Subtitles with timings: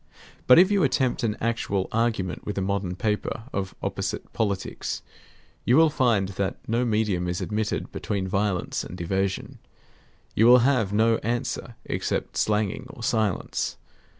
[0.47, 5.03] But if you attempt an actual argument with a modern paper of opposite politics,
[5.63, 9.59] you will find that no medium is admitted between violence and evasion.
[10.33, 13.77] You will have no answer except slanging or silence.